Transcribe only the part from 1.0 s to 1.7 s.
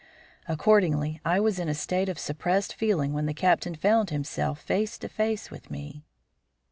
I was in